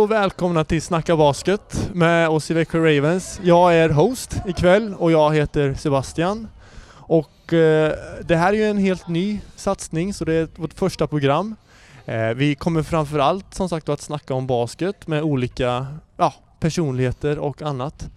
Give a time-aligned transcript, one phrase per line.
[0.00, 3.40] Hej och välkomna till Snacka Basket med oss i Växjö Ravens.
[3.44, 6.48] Jag är host ikväll och jag heter Sebastian.
[6.90, 7.92] Och eh,
[8.24, 11.56] det här är ju en helt ny satsning så det är vårt första program.
[12.04, 15.86] Eh, vi kommer framförallt som sagt att snacka om basket med olika
[16.16, 18.10] ja, personligheter och annat.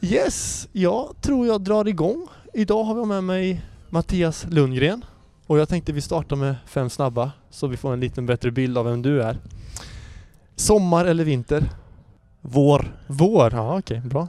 [0.00, 2.26] Yes, jag tror jag drar igång.
[2.54, 5.04] Idag har vi med mig Mattias Lundgren
[5.46, 8.78] och jag tänkte vi startar med fem snabba så vi får en liten bättre bild
[8.78, 9.38] av vem du är.
[10.58, 11.64] Sommar eller vinter?
[12.40, 12.96] Vår.
[13.06, 14.28] Vår, ja okej, bra.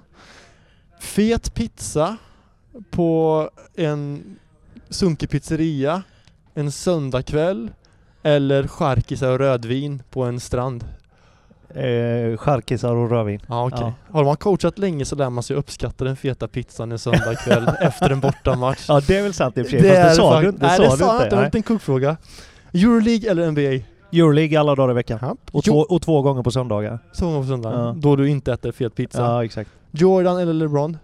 [1.00, 2.18] Fet pizza
[2.92, 4.24] på en
[4.90, 6.04] sunkig pizzeria
[6.54, 7.72] en söndagkväll
[8.24, 10.84] eller charkisar och rödvin på en strand?
[11.70, 13.40] Eh, charkisar och rödvin.
[13.48, 13.80] Ja okej.
[13.82, 13.94] Ja.
[14.14, 18.10] Har man coachat länge så lär man sig uppskatta den feta pizzan en söndagkväll efter
[18.10, 18.86] en bortamatch.
[18.88, 20.68] Ja det är väl sant i och för sig, fast det sa du inte.
[20.68, 22.18] Nej sa det du sa jag inte, det var en kuggfråga.
[22.74, 23.86] Euroleague eller NBA?
[24.12, 25.20] Euroleague alla dagar i veckan.
[25.22, 25.36] Ja.
[25.52, 27.00] Och, två, och två gånger på söndagar.
[27.12, 27.72] Så gånger på söndag.
[27.74, 27.96] Ja.
[27.98, 29.22] Då du inte äter fet pizza.
[29.22, 29.72] Ja exakt.
[29.92, 30.98] Jordan eller LeBron?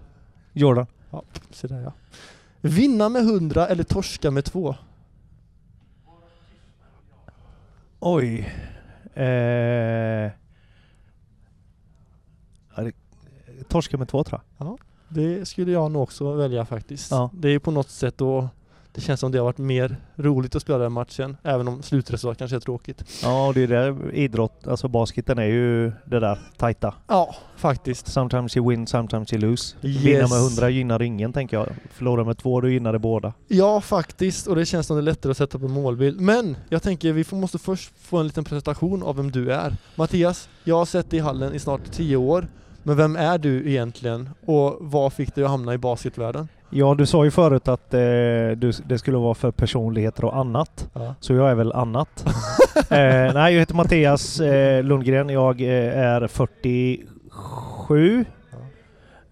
[0.53, 0.88] Jordan.
[1.52, 1.92] Se där ja.
[2.62, 4.75] Vinna med 100 eller torska med 2?
[8.00, 8.53] Oj.
[9.14, 9.25] Eh,
[12.75, 12.92] ja,
[13.67, 14.80] torska med två tror jag.
[15.09, 17.12] Det skulle jag nog också välja faktiskt.
[17.12, 17.30] Ja.
[17.34, 18.50] Det är på något sätt då
[18.95, 22.39] det känns som det har varit mer roligt att spela den matchen, även om slutresultatet
[22.39, 23.03] kanske är tråkigt.
[23.23, 26.93] Ja och det är där idrott, alltså basketen är ju det där tajta.
[27.07, 28.07] Ja, faktiskt.
[28.07, 29.75] Sometimes you win, sometimes you lose.
[29.81, 30.03] Yes.
[30.03, 31.69] Vinna med 100 gynnar ingen tänker jag.
[31.91, 33.33] Förlora med två, då gynnar det båda.
[33.47, 34.47] Ja, faktiskt.
[34.47, 36.21] Och det känns som det är lättare att sätta på målbild.
[36.21, 39.77] Men jag tänker vi får, måste först få en liten presentation av vem du är.
[39.95, 42.47] Mattias, jag har sett dig i hallen i snart 10 år.
[42.83, 44.29] Men vem är du egentligen?
[44.45, 46.47] Och vad fick dig att hamna i basketvärlden?
[46.69, 48.00] Ja, du sa ju förut att eh,
[48.57, 50.90] du, det skulle vara för personligheter och annat.
[50.94, 51.16] Ja.
[51.19, 52.25] Så jag är väl annat.
[52.90, 55.29] eh, nej, jag heter Mattias eh, Lundgren.
[55.29, 58.25] Jag eh, är 47.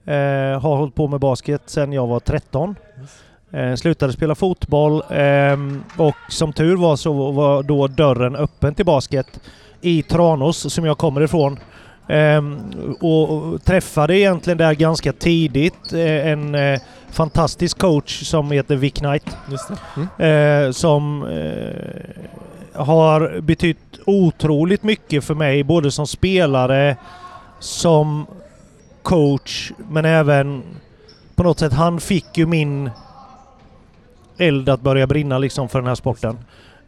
[0.06, 0.14] Eh,
[0.62, 2.76] har hållit på med basket sedan jag var 13.
[3.52, 8.86] Eh, slutade spela fotboll ehm, och som tur var så var då dörren öppen till
[8.86, 9.40] basket
[9.82, 11.60] i Tranås som jag kommer ifrån.
[12.08, 12.58] Ehm,
[13.00, 16.56] och, träffade egentligen där ganska tidigt en
[17.14, 19.38] fantastisk coach som heter Vic Knight.
[19.96, 20.68] Mm.
[20.68, 26.98] Eh, som eh, har betytt otroligt mycket för mig, både som spelare,
[27.60, 28.26] som
[29.04, 30.64] coach, men även
[31.36, 32.90] på något sätt, han fick ju min
[34.38, 36.38] eld att börja brinna liksom för den här sporten.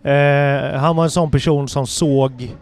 [0.04, 2.56] Eh, han var en sån person som såg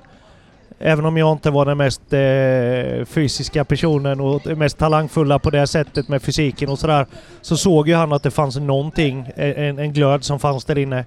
[0.86, 5.50] Även om jag inte var den mest eh, fysiska personen och den mest talangfulla på
[5.50, 7.06] det sättet med fysiken och sådär.
[7.42, 11.06] Så såg ju han att det fanns någonting, en, en glöd som fanns där inne.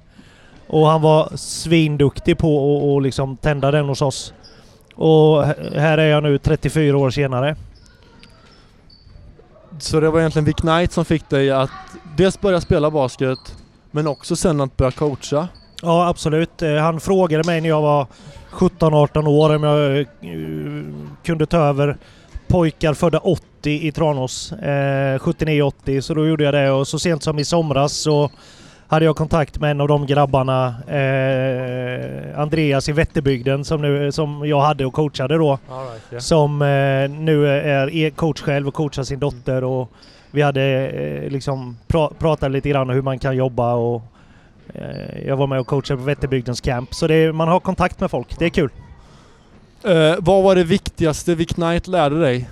[0.67, 4.35] Och han var svinduktig på att och liksom tända den hos oss.
[4.95, 5.45] Och
[5.75, 7.57] här är jag nu 34 år senare.
[9.79, 11.71] Så det var egentligen Vic Knight som fick dig att
[12.17, 13.57] dels börja spela basket,
[13.91, 15.49] men också sen att börja coacha.
[15.83, 16.63] Ja, absolut.
[16.63, 18.07] Eh, Han frågade mig när jag var
[18.53, 20.07] 17-18 år om jag eh,
[21.25, 21.97] kunde ta över
[22.49, 24.53] pojkar födda 80 i Tranås.
[24.53, 26.71] Eh, 79-80, så då gjorde jag det.
[26.71, 28.31] Och så sent som i somras så
[28.89, 34.49] hade jag kontakt med en av de grabbarna, eh, Andreas i Vätterbygden, som, nu, som
[34.49, 35.59] jag hade och coachade då.
[36.21, 39.65] Som eh, nu är e- coach själv och coachar sin dotter.
[39.65, 39.91] Och
[40.31, 44.03] vi hade eh, liksom pra, pratat lite grann om hur man kan jobba och eh,
[45.27, 46.95] jag var med och coachade på Vätterbygdens camp.
[46.95, 48.39] Så är- man har kontakt med folk.
[48.39, 48.71] Det är kul.
[49.85, 52.49] Eh, vad var det viktigaste Vic Knight lärde dig?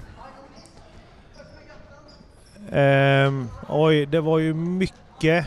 [2.72, 5.46] Ehm, oj, det var ju mycket.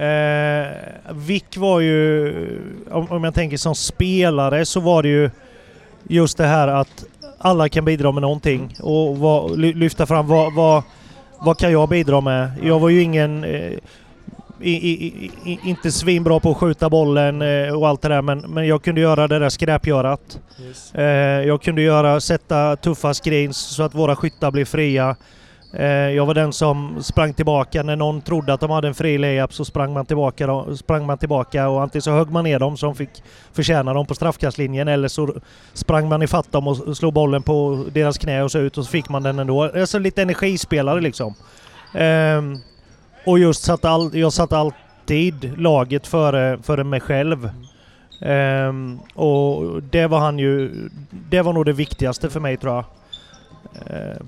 [0.00, 0.66] Uh,
[1.14, 2.34] Vic var ju,
[2.90, 5.30] om, jag tänker som spelare, så var det ju
[6.08, 7.04] just det här att
[7.38, 10.82] alla kan bidra med någonting och vad, ly- lyfta fram vad, vad,
[11.38, 12.50] vad kan jag bidra med?
[12.62, 13.72] Jag var ju ingen eh,
[14.60, 18.38] i, i, i, inte svinbra på att skjuta bollen eh, och allt det där men,
[18.38, 20.40] men jag kunde göra det där skräpgörat.
[20.94, 21.04] Eh,
[21.46, 25.16] jag kunde göra, sätta tuffa screens så att våra skyttar blev fria.
[25.76, 29.18] Eh, jag var den som sprang tillbaka när någon trodde att de hade en fri
[29.18, 32.76] layup så sprang man tillbaka, sprang man tillbaka och antingen så högg man ner dem
[32.80, 33.22] de fick
[33.52, 35.34] förtjäna dem på straffkastlinjen eller så
[35.72, 38.90] sprang man ifatt dem och slog bollen på deras knä och så ut och så
[38.90, 39.62] fick man den ändå.
[39.62, 41.34] Alltså lite energispelare liksom.
[41.94, 42.58] Ehm,
[43.26, 47.50] och just satt all, jag satt alltid laget före, före mig själv.
[48.20, 50.88] Ehm, och det var han ju...
[51.30, 52.84] Det var nog det viktigaste för mig tror jag.
[53.86, 54.26] Ehm,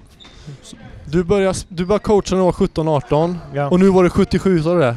[1.05, 3.69] Du började, du började coacha när du var 17-18 ja.
[3.71, 4.97] och nu var det 77, sa du det?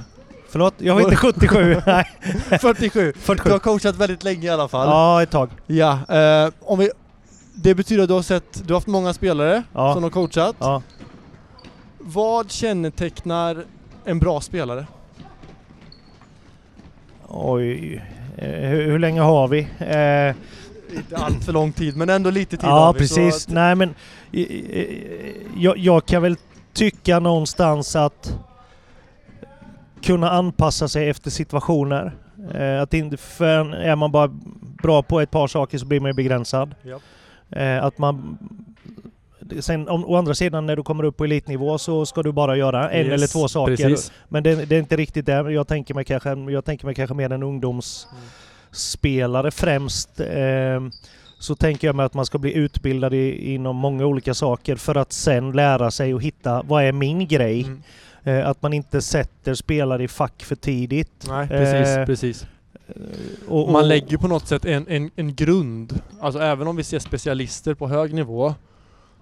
[0.50, 1.82] Förlåt, jag var inte 77.
[1.86, 2.06] Nej,
[2.62, 3.14] 47!
[3.20, 3.44] 47.
[3.50, 4.88] Du har coachat väldigt länge i alla fall.
[4.88, 5.50] Ja, ett tag.
[5.68, 6.90] Ja, eh, om vi
[7.56, 9.94] Det betyder att du har sett, du har haft många spelare Ja.
[9.94, 10.56] som du har coachat.
[10.60, 10.82] Ja.
[12.00, 13.64] Vad kännetecknar
[14.10, 14.86] en bra spelare?
[17.28, 17.96] Oj,
[18.38, 19.60] eh, hur, hur länge har vi?
[19.80, 20.36] Eh,
[20.98, 23.48] Inte allt för lång tid, men ändå lite tid ja, har vi, precis.
[23.48, 23.94] att- Nej, men
[25.58, 26.36] jag, jag kan väl
[26.74, 28.38] tycka någonstans att
[30.04, 32.12] kunna anpassa sig efter situationer.
[32.54, 34.28] Eh, att inte, för är man bara
[34.62, 36.76] bra på ett par saker så blir man ju begränsad.
[36.84, 37.02] Japp.
[37.50, 38.38] Eh, att man...
[39.60, 42.58] Sen om, å andra sidan när du kommer upp på elitnivå så ska du bara
[42.58, 43.76] göra en Yes, eller två saker.
[43.76, 44.12] Precis.
[44.28, 45.52] Men det, det är inte riktigt det.
[45.52, 50.20] Jag tänker mig kanske, jag tänker mig kanske mer en ungdomsspelare främst.
[50.20, 50.80] Eh,
[51.40, 54.96] så tänker jag mig att man ska bli utbildad i, inom många olika saker för
[54.96, 57.64] att sen lära sig och hitta vad är min grej.
[57.64, 57.82] Mm.
[58.24, 61.26] Eh, att man inte sätter spelare i fack för tidigt.
[61.28, 62.46] Nej, precis, Eh, precis.
[63.48, 66.00] Och, och, Man lägger på något sätt en, en, en grund.
[66.22, 68.56] Alltså även om vi ser specialister på hög nivå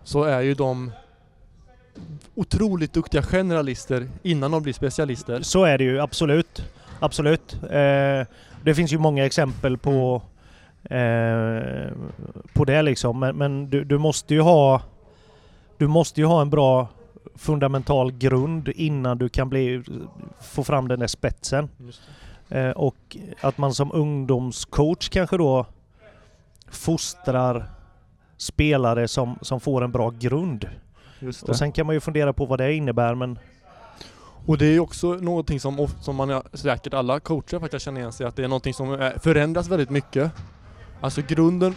[0.07, 0.92] så är ju de
[2.36, 5.42] otroligt duktiga generalister innan de blir specialister.
[5.42, 6.63] Så är det ju absolut.
[7.00, 7.54] Absolut.
[7.63, 8.27] Eh,
[8.63, 10.21] det finns ju många exempel på,
[10.83, 11.92] eh,
[12.54, 13.19] på det liksom.
[13.19, 14.81] Men, men du, du måste ju ha
[15.77, 16.88] du måste ju ha en bra
[17.36, 19.83] fundamental grund innan du kan bli,
[20.42, 21.69] få fram den där spetsen.
[22.50, 25.65] Eh, och att man som ungdomscoach kanske då
[26.69, 27.76] fostrar
[28.38, 30.69] spelare som, som får en bra grund.
[31.48, 33.39] Och sen kan man ju fundera på vad det innebär men
[34.45, 38.28] Och det är också någonting som, som man säkert alla coacher faktiskt känner igen sig
[38.28, 40.31] att det är någonting som förändras väldigt mycket.
[41.01, 41.75] Alltså grunden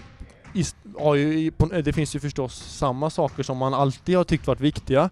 [1.17, 1.51] ju,
[1.85, 5.11] det finns ju förstås samma saker som man alltid har tyckt varit viktiga.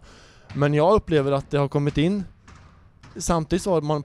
[0.55, 2.25] Men jag upplever att det har kommit in
[3.17, 4.05] Samtidigt så har man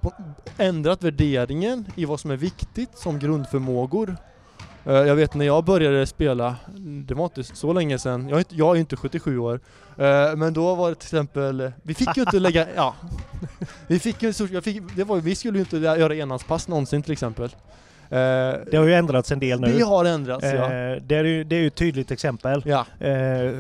[0.57, 4.18] ändrat värderingen i vad som är viktigt som grundförmågor.
[4.85, 6.56] Eh, Jag vet när jag började spela,
[7.06, 9.59] det var inte så länge sedan, jag är inte, jag är inte 77 år,
[9.97, 12.95] Eh, men då var det till exempel, vi fick ju inte lägga, ja,
[13.88, 17.12] vi fick ju, jag fick, det var, vi skulle ju inte göra enhandspass någonsin till
[17.12, 17.50] exempel.
[18.13, 19.77] Eh, det har ju ändrats en del nu.
[19.77, 20.50] det har ändrats ja.
[20.74, 22.62] Eh, det, är ju, det är ju ett tydligt exempel.
[22.65, 23.51] Ja, Eh,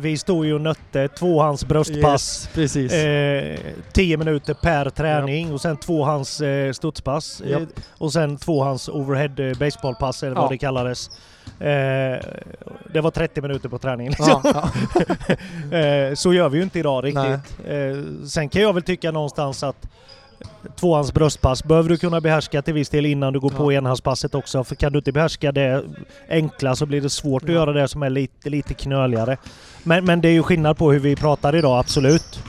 [0.00, 2.02] vi stod ju och nötte tvåhands bröstpass.
[2.02, 2.92] yes, precis.
[3.92, 7.42] 10 minuter per träning och sen tvåhands eh, studspass.
[7.46, 7.62] Japp.
[7.98, 10.48] och sen tvåhands overhead baseballpass eller vad Ja.
[10.48, 11.10] det kallades.
[11.60, 12.18] Eh,
[12.92, 14.12] det var 30 minuter på träningen.
[14.18, 14.40] Liksom.
[14.44, 14.70] ja,
[15.70, 15.76] ja.
[15.78, 17.66] eh, så gör vi ju inte idag riktigt.
[17.68, 19.88] Eh, sen kan jag väl tycka någonstans att
[20.80, 23.78] tvåhands bröstpass behöver du kunna behärska till viss del innan du går på Ja.
[23.78, 24.64] enhandspasset också.
[24.64, 25.84] För kan du inte behärska det
[26.30, 27.54] enkla så blir det svårt att Ja.
[27.54, 29.36] göra det som är lite, lite knöligare.
[29.82, 32.40] Men, men det är ju skillnad på hur vi pratar idag, absolut.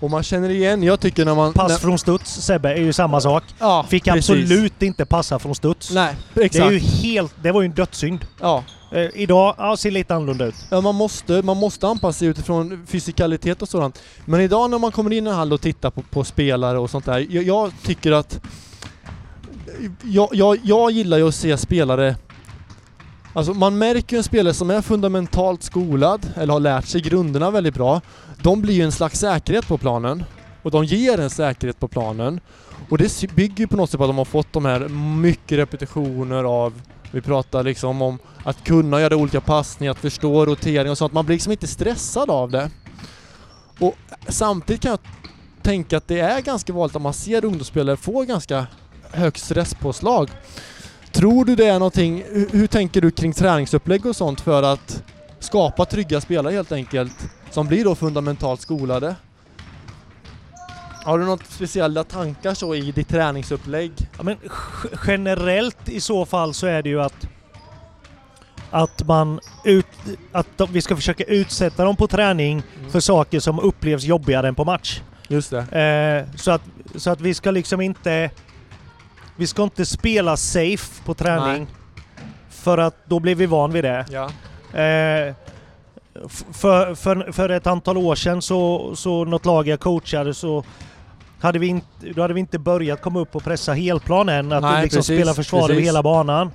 [0.00, 1.52] Och man känner igen, jag tycker när man...
[1.52, 3.44] Pass när, från studs, Sebbe, är ju samma sak.
[3.58, 4.30] ja, Fick precis.
[4.30, 5.90] absolut inte passa från studs.
[5.94, 6.66] Nej, Det exakt.
[6.66, 7.34] är ju helt...
[7.42, 8.26] Det var ju en dödssynd.
[8.40, 8.64] Ja.
[8.90, 10.54] Eh, idag, ja, ser lite annorlunda ut.
[10.70, 14.02] Ja, man måste, man måste anpassa sig utifrån fysikalitet och sådant.
[14.24, 16.90] Men idag när man kommer in i en hall och tittar på, på spelare och
[16.90, 18.40] sånt där, jag, jag tycker att...
[20.02, 22.16] Jag, jag, jag gillar ju att se spelare...
[23.32, 27.50] Alltså man märker ju en spelare som är fundamentalt skolad, eller har lärt sig grunderna
[27.50, 28.00] väldigt bra.
[28.42, 30.24] De blir ju en slags säkerhet på planen.
[30.62, 32.40] Och de ger en säkerhet på planen.
[32.88, 35.58] Och det bygger ju på något sätt på att de har fått de här mycket
[35.58, 36.72] repetitioner av
[37.10, 41.12] vi pratar liksom om att kunna göra olika passningar, att förstå rotering och sånt.
[41.12, 42.70] Man blir liksom inte stressad av det.
[43.78, 43.94] Och
[44.28, 45.00] samtidigt kan jag
[45.62, 48.66] tänka att det är ganska vanligt att man ser ungdomsspelare få ganska
[49.10, 50.30] högt stresspåslag.
[51.12, 55.02] Tror du det är någonting, hur, tänker du kring träningsupplägg och sånt för att
[55.38, 59.16] skapa trygga spelare helt enkelt, som blir då fundamentalt skolade?
[61.08, 63.92] Har du något speciella tankar så i ditt träningsupplägg?
[64.16, 64.36] Ja, men
[65.06, 67.28] generellt i så fall så är det ju att
[68.70, 69.86] att man ut,
[70.32, 72.90] att de, vi ska försöka utsätta dem på träning Mm.
[72.90, 75.00] för saker som upplevs jobbigare än på match.
[75.28, 76.26] Just det.
[76.28, 76.62] Eh, så, att,
[76.94, 78.30] så att vi ska liksom inte...
[79.36, 81.66] Vi ska inte spela safe på träning.
[82.50, 84.06] För att då blir vi van vid det.
[84.10, 84.24] Ja.
[84.80, 85.34] Eh,
[86.52, 90.64] för, för, för ett antal år sedan så, så något lag jag coachade så
[91.40, 94.52] hade vi inte, då hade vi inte börjat komma upp och pressa helplan än.
[94.52, 95.86] Att Nej, liksom precis, spela försvar över precis.
[95.86, 96.50] hela banan.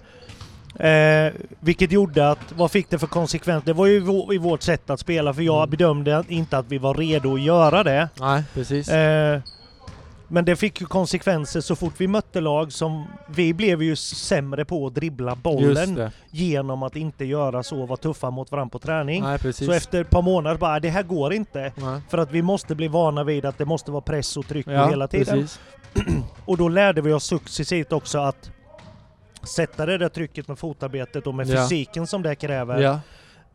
[0.79, 3.63] Eh, vilket gjorde att, vad fick det för konsekvens?
[3.65, 3.97] Det var ju
[4.33, 5.69] i vårt sätt att spela för jag Mm.
[5.69, 8.09] bedömde inte att vi var redo att göra det.
[8.19, 8.89] Nej, precis.
[8.89, 9.39] Eh,
[10.33, 13.05] men det fick ju konsekvenser så fort vi mötte lag som...
[13.27, 18.29] Vi blev ju sämre på att dribbla bollen genom att inte göra så, vara tuffa
[18.29, 19.23] mot varandra på träning.
[19.23, 19.53] Nej.
[19.53, 21.71] Så efter ett par månader bara, det här går inte.
[21.75, 22.01] Nej.
[22.09, 24.87] För att vi måste bli vana vid att det måste vara press och tryck Ja,
[24.89, 25.39] hela tiden.
[25.39, 25.59] precis.
[26.45, 28.51] Och då lärde vi oss successivt också att
[29.55, 31.55] sätta det där trycket med fotarbetet och med Ja.
[31.61, 32.81] fysiken som det kräver.
[32.81, 32.99] Ja.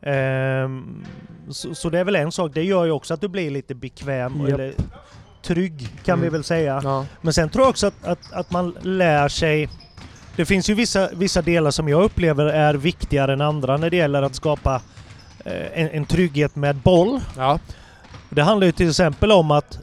[0.09, 1.05] Ehm,
[1.49, 2.51] så, så det är väl en sak.
[2.53, 4.49] Det gör ju också att du blir lite bekväm Japp.
[4.59, 4.73] eller
[5.43, 6.33] trygg kan vi Mm.
[6.33, 6.81] väl säga.
[6.83, 7.05] Ja.
[7.21, 9.69] Men sen tror jag också att, att, att man lär sig
[10.35, 13.97] det finns ju vissa, vissa delar som jag upplever är viktigare än andra när det
[13.97, 14.81] gäller att skapa
[15.45, 17.19] eh, en, en trygghet med boll.
[17.37, 17.59] Ja.
[18.29, 19.79] Det handlar ju till exempel om att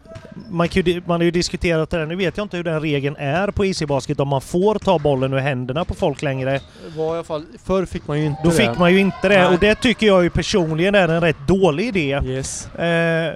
[0.49, 3.17] man, ju, man har ju diskuterat det där, nu vet jag inte hur den regeln
[3.19, 6.61] är på EC-basket, om man får ta bollen ur händerna på folk längre.
[6.97, 8.57] Var i alla fall, förr fick man ju inte Då det.
[8.57, 9.47] fick man ju inte det Nej.
[9.55, 12.21] och det tycker jag ju personligen är en rätt dålig idé.
[12.25, 12.67] Yes.
[12.75, 13.35] Eh,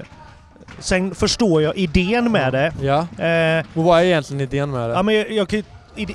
[0.79, 2.73] sen förstår jag idén med det.
[2.83, 3.25] Ja.
[3.25, 4.95] Eh, Och vad är egentligen idén med det?
[4.95, 5.63] Ja, men jag, jag,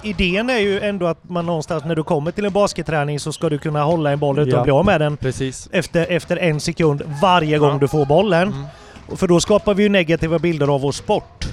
[0.04, 3.50] idén är ju ändå att man någonstans när du kommer till en basketträning så ska
[3.50, 4.58] du kunna hålla en boll utan Ja.
[4.58, 5.70] att bli av med den Precis.
[5.72, 7.78] efter, efter en sekund varje gång Ja.
[7.80, 8.48] du får bollen.
[8.48, 8.66] Mm.
[9.18, 11.46] För då skapar vi ju negativa bilder av vår sport.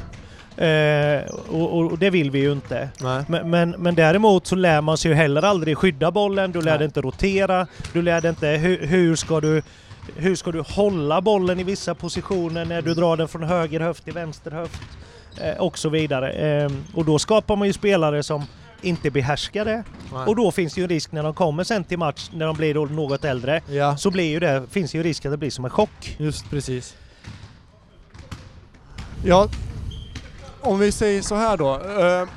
[0.56, 2.88] Eh, och, och det vill vi ju inte.
[3.00, 3.22] Nej.
[3.28, 6.70] Men, men, men däremot så lär man sig ju heller aldrig skydda bollen, du lär
[6.70, 6.78] Nej.
[6.78, 9.62] dig inte rotera, du lär dig inte hur, hur ska du
[10.16, 14.04] hur ska du hålla bollen i vissa positioner när du drar den från höger höft
[14.04, 14.80] till vänster höft?
[15.40, 16.32] Eh, och så vidare.
[16.32, 18.42] Eh, och då skapar man ju spelare som
[18.82, 19.84] inte behärskar det.
[20.12, 20.26] Nej.
[20.26, 22.56] Och då finns det ju en risk när de kommer sen till match, när de
[22.56, 25.64] blir något äldre, Ja, så blir ju det, finns ju risk att det blir som
[25.64, 26.16] en chock.
[26.18, 26.96] just precis.
[29.24, 29.48] Ja,
[30.60, 31.74] om vi säger så här då.
[31.74, 32.28] Eh,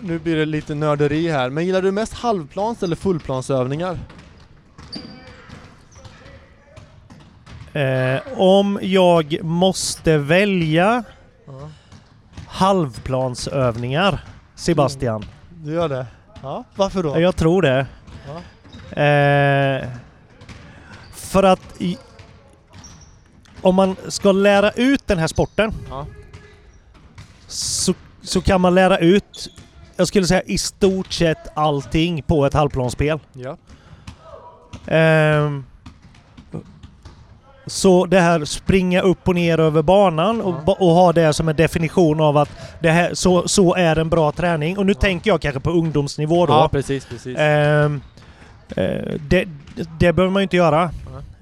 [0.00, 3.98] nu blir det lite nörderi här, men gillar du mest halvplans eller fullplansövningar?
[7.72, 11.04] Eh, om jag måste välja
[12.46, 14.24] halvplansövningar,
[14.54, 15.24] Sebastian.
[15.50, 16.06] Du gör det?
[16.42, 16.64] Ja.
[16.74, 17.20] Varför då?
[17.20, 17.86] Jag tror det.
[19.02, 19.88] Eh,
[21.12, 21.98] för att i,
[23.60, 26.06] om man ska lära ut den här sporten Ja.
[27.46, 29.48] så, så kan man lära ut,
[29.96, 33.18] jag skulle säga i stort sett allting på ett halvplansspel.
[33.32, 33.56] Ja.
[34.86, 35.64] Ehm,
[37.70, 40.76] så det här springa upp och ner över banan och, Ja.
[40.80, 42.50] och ha det som en definition av att
[42.80, 44.78] det här, så, så är en bra träning.
[44.78, 45.00] Och nu Ja.
[45.00, 46.52] tänker jag kanske på ungdomsnivå då.
[46.52, 47.38] ja, precis, precis.
[47.38, 48.00] Ehm,
[48.76, 48.84] eh,
[49.28, 49.44] det,
[49.98, 50.90] det behöver man ju inte göra.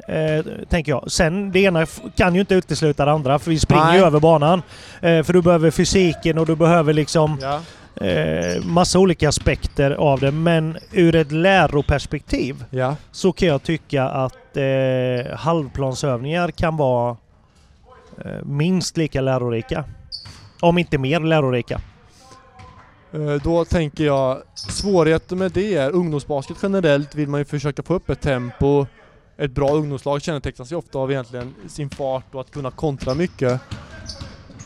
[0.08, 1.04] Eh, tänker jag.
[1.10, 4.62] Sen det ena kan ju inte utesluta det andra för vi springer ju över banan.
[5.00, 7.60] Eh, för du behöver fysiken och du behöver liksom Ja.
[8.00, 10.32] Eh, massa olika aspekter av det.
[10.32, 12.96] Men ur ett läroperspektiv Ja.
[13.10, 17.16] så kan jag tycka att eh, halvplansövningar kan vara
[18.24, 19.84] eh, minst lika lärorika.
[20.60, 21.80] Om inte mer lärorika.
[23.12, 27.94] Eh, Då tänker jag, svårigheten med det är ungdomsbasket generellt vill man ju försöka få
[27.94, 28.86] upp ett tempo.
[29.36, 33.60] Ett bra ungdomslag kännetecknas ju ofta av egentligen sin fart och att kunna kontra mycket.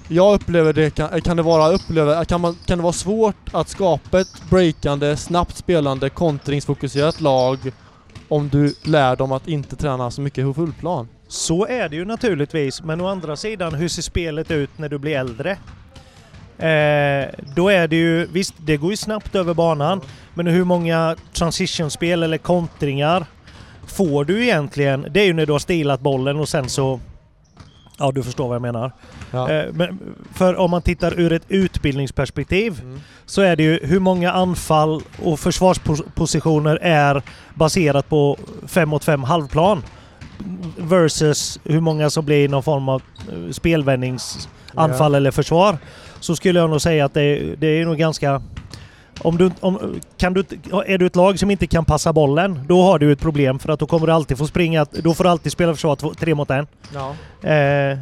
[0.08, 3.68] Jag upplever det, kan, kan det vara, upplever, kan, man, kan det vara svårt att
[3.68, 7.58] skapa ett breakande, snabbt spelande, kontringsfokuserat lag
[8.28, 11.08] om du lär dem att inte träna så mycket på fullplan?
[11.28, 14.98] Så är det ju naturligtvis, men å andra sidan, hur ser spelet ut när du
[14.98, 15.50] blir äldre?
[16.58, 20.00] Eh, då är det ju, visst det går ju snabbt över banan,
[20.34, 23.26] men hur många transitionspel eller kontringar
[23.86, 25.06] får du egentligen?
[25.10, 27.00] Det är ju när du har stilat bollen och sen så...
[27.98, 28.92] Ja, du förstår vad jag menar.
[29.30, 29.50] Ja.
[29.50, 29.98] Eh, men
[30.34, 33.00] för om man tittar ur ett utbildningsperspektiv Mm.
[33.26, 37.22] så är det ju hur många anfall och försvarspositioner är
[37.54, 39.82] baserat på 5 mot 5 halvplan
[40.78, 45.78] versus hur många som blir någon form av eh, spelvändningsanfall eller försvar.
[46.20, 48.42] Så skulle jag nog säga att det, det är nog ganska...
[49.22, 50.40] Om du, om, kan du,
[50.86, 53.68] är du ett lag som inte kan passa bollen, då har du ett problem för
[53.72, 56.34] att då kommer du alltid få springa, då får du alltid spela försvar två- tre
[56.34, 56.66] mot en.
[56.94, 57.14] Ja.
[57.50, 57.98] Eh,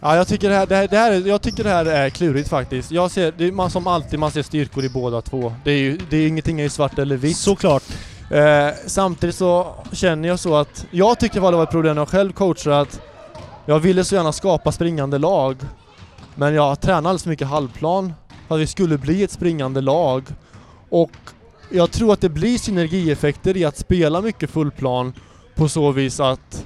[0.00, 2.10] Ja, jag tycker det här, det här, det här, är, jag tycker det här är
[2.10, 2.90] klurigt faktiskt.
[2.90, 5.52] Jag ser, det är man, som alltid, man ser styrkor i båda två.
[5.64, 7.36] Det är ju, det är ingenting är svart eller vitt.
[7.36, 7.82] såklart.
[8.30, 12.08] Eh, samtidigt så känner jag så att, jag tyckte det var ett problem när jag
[12.08, 13.00] själv coachade att
[13.66, 15.56] jag ville så gärna skapa springande lag.
[16.34, 18.12] Men jag tränade alldeles för mycket halvplan
[18.48, 20.24] att vi skulle bli ett springande lag.
[20.88, 21.10] Och
[21.70, 25.12] jag tror att det blir synergieffekter i att spela mycket fullplan
[25.54, 26.64] på så vis att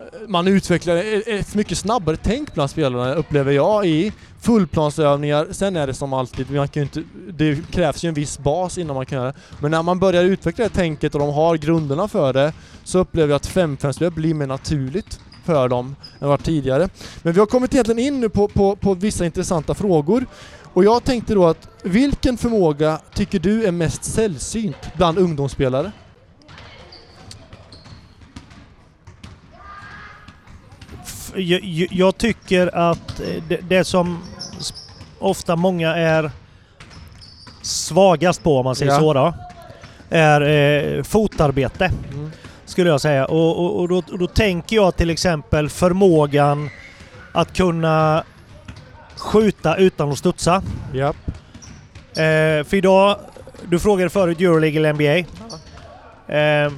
[0.00, 5.46] eh, man utvecklar e-, e-, ett- mycket snabbare tänk bland spelarna upplever jag i fullplansövningar.
[5.50, 7.02] Sen är det som alltid, man kan ju inte,
[7.32, 9.38] det krävs ju en viss bas innan man kan göra det.
[9.60, 12.52] Men när man börjar utveckla det tänket och de har grunderna för det
[12.84, 16.88] så upplever jag att 5-5-spel blir mer naturligt för dem än vad tidigare.
[17.22, 20.26] Men vi har kommit egentligen in nu på, på, på vissa intressanta frågor.
[20.74, 25.92] Och jag tänkte då att vilken förmåga tycker du är mest sällsynt bland ungdomsspelare?
[31.34, 34.22] Jag, jag- tycker att eh, det, det som
[35.18, 36.30] ofta många är
[37.62, 38.98] svagast på, om man säger Ja.
[38.98, 39.34] så då.
[40.10, 40.40] är
[40.98, 41.92] eh, fotarbete.
[42.12, 42.30] Mm.
[42.72, 43.24] Skulle jag säga.
[43.24, 46.70] Och, och, och, då, och då tänker jag till exempel förmågan
[47.32, 48.24] att kunna
[49.16, 50.62] skjuta utan att studsa.
[50.94, 51.16] Japp.
[52.10, 53.18] Eh, för idag,
[53.68, 55.28] du frågade förut Euroleague eller NBA.
[56.34, 56.72] Eh,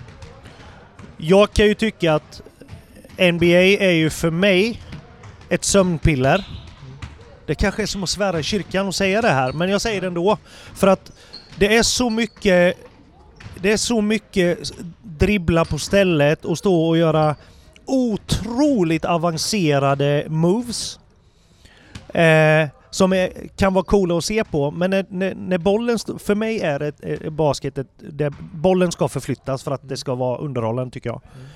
[1.17, 2.43] jag kan ju tycka att
[3.19, 4.81] NBA är ju för mig
[5.49, 6.45] ett sömnpiller.
[7.47, 10.01] Det kanske är som att svära i kyrkan och säga det här, men jag säger
[10.01, 10.39] det ändå.
[10.75, 11.13] För att
[11.59, 12.77] det är så mycket...
[13.57, 14.59] Det är så mycket
[15.19, 17.37] dribbla på stället och stå och göra
[17.87, 21.01] otroligt avancerade moves.
[22.09, 25.99] Eh, som är, kan vara coola att se på, men när, när, när bollen...
[26.19, 30.15] För mig är ett, ett basket ett, det, bollen ska förflyttas för att det ska
[30.15, 31.21] vara underhållande tycker jag.
[31.35, 31.47] Mm.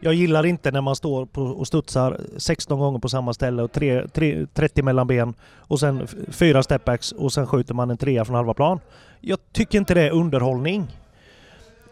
[0.00, 3.72] Jag gillar inte när man står på och studsar 16 gånger på samma ställe och
[3.72, 8.24] tre, tre, 30 mellan ben och sen fyra stepbacks och sen skjuter man en trea
[8.24, 8.80] från halva plan.
[9.20, 10.86] Jag tycker inte det är underhållning.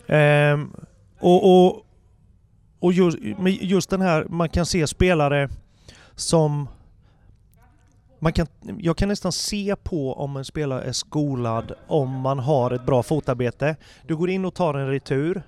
[0.06, 0.73] Ehm,
[1.21, 1.83] och och,
[2.79, 3.19] och just,
[3.61, 5.49] just den här, man kan se spelare
[6.15, 6.69] som
[8.19, 8.47] man kan,
[8.79, 13.03] jag kan nästan se på om en spelare är skolad om man har ett bra
[13.03, 13.77] fotarbete.
[14.07, 15.43] Du går in och tar en retur.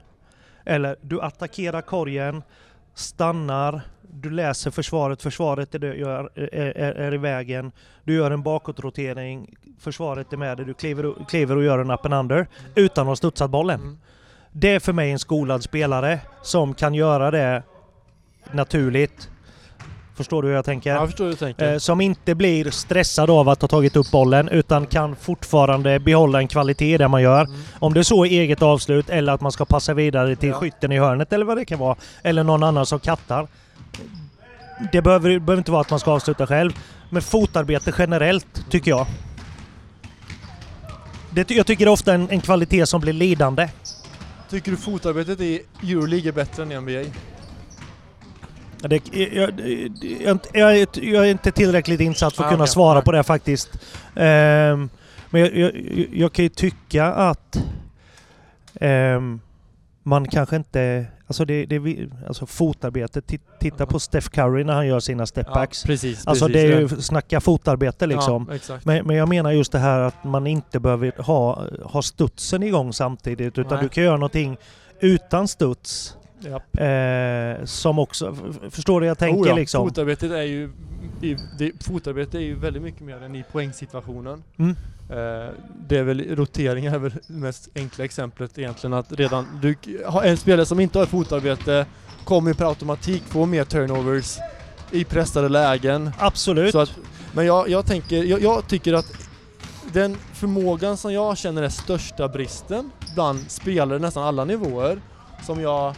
[0.64, 2.42] Eller du attackerar korgen,
[2.94, 7.72] stannar, du läser försvaret, försvaret är, är, är, är i vägen.
[8.04, 11.90] Du gör en bakåtrotering, försvaret är med dig, du kliver, och- kliver och gör en
[11.90, 13.80] up and under utan att ha studsat bollen.
[13.80, 13.98] Mm.
[14.52, 17.62] Det är för mig en skolad spelare som kan göra det
[18.52, 19.28] naturligt.
[20.16, 20.90] Förstår du hur jag tänker?
[20.90, 21.72] Jag förstår hur du tänker.
[21.72, 26.38] Eh, som inte blir stressad av att ha tagit upp bollen utan kan fortfarande behålla
[26.38, 27.44] en kvalitet i det man gör.
[27.44, 27.60] Mm.
[27.78, 30.54] Om det är så är eget avslut eller att man ska passa vidare till Ja.
[30.54, 31.96] skytten i hörnet eller vad det kan vara.
[32.22, 33.46] Eller någon annan som kattar.
[34.92, 36.72] Det behöver, det behöver inte vara att man ska avsluta själv.
[37.10, 39.06] Men fotarbete generellt tycker jag.
[41.30, 43.68] Det, jag tycker det är ofta en, en kvalitet som blir lidande.
[44.50, 47.10] Tycker du fotarbetet i Euroleague är bättre än i NBA?
[48.80, 49.60] Det, jag,
[50.20, 52.72] jag, jag, jag, är inte tillräckligt insatt för att Ah, kunna okej.
[52.72, 53.70] svara på det faktiskt.
[54.16, 54.88] Ehm,
[55.30, 55.50] men
[56.12, 57.62] jag, kan ju tycka att
[58.80, 59.40] ehm,
[60.02, 61.06] man kanske inte...
[61.28, 65.82] Alltså, det, det, alltså fotarbete, Ti- titta på Steph Curry när han gör sina stepbacks.
[65.82, 66.26] precis.
[66.26, 68.58] alltså precis, det är ju snacka fotarbete liksom.
[68.68, 68.78] Ja.
[68.84, 72.92] Men, men jag menar just det här att man inte behöver ha, ha studsen igång
[72.92, 73.82] samtidigt utan Nej.
[73.82, 74.56] du kan göra någonting
[75.00, 76.16] utan studs.
[76.46, 78.36] Eh, som också,
[78.70, 79.88] förstår du jag tänker Oh ja, liksom?
[79.88, 80.70] Fotarbetet är ju
[81.22, 84.42] i, det, fotarbete är ju väldigt mycket mer än i poängsituationen.
[84.56, 84.76] Mm.
[85.10, 85.52] Eh,
[85.88, 90.22] det är väl rotering är väl det mest enkla exemplet egentligen att redan du har
[90.22, 91.86] en spelare som inte har fotarbete
[92.24, 94.38] kommer per automatik få mer turnovers
[94.90, 96.10] i pressade lägen.
[96.18, 96.72] Absolut.
[96.72, 96.98] Så att,
[97.32, 99.28] men jag, jag tänker, jag, jag tycker att
[99.92, 105.00] den förmågan som jag känner är största bristen bland spelare nästan alla nivåer
[105.46, 105.94] som jag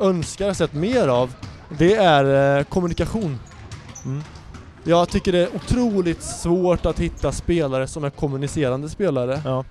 [0.00, 1.34] önskar ha sett mer av
[1.78, 3.38] det är eh, kommunikation.
[4.04, 4.22] Mm.
[4.84, 9.42] Jag tycker det är otroligt svårt att hitta spelare som är kommunicerande spelare.
[9.44, 9.64] Ja.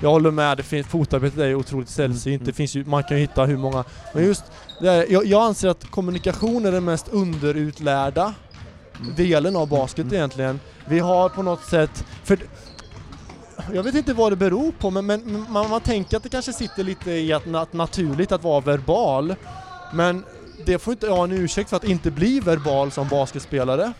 [0.00, 2.40] Jag håller med, det finns, fotarbetet är ju otroligt sällsynt.
[2.40, 2.46] Mm.
[2.46, 3.84] Det finns ju, man kan ju hitta hur många.
[4.14, 4.44] Men just
[4.80, 8.34] här, jag, jag anser att kommunikation är den mest underutlärda
[9.00, 9.14] Mm.
[9.14, 10.14] delen av basket Mm.
[10.14, 10.60] egentligen.
[10.88, 12.04] Vi har på något sätt...
[12.24, 12.38] För,
[13.72, 16.28] jag vet inte vad det beror på men, men men man, man tänker att det
[16.28, 19.34] kanske sitter lite i att, att naturligt att vara verbal.
[19.92, 20.24] Men
[20.66, 23.92] det får inte vara en ursäkt för att inte bli verbal som basketspelare.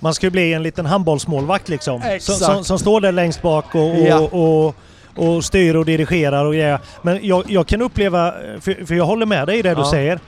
[0.00, 2.02] Man ska ju bli en liten handbollsmålvakt liksom.
[2.20, 4.18] Som, som, som står där längst bak och, och, Ja.
[4.18, 4.74] och,
[5.16, 6.78] och styr och dirigerar och grejer.
[7.02, 9.90] Men jag, jag kan uppleva, för, för jag håller med dig i det du Ja.
[9.90, 10.20] säger.